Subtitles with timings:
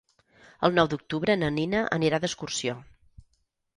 [0.67, 2.79] El nou d'octubre na Nina anirà d'excursió.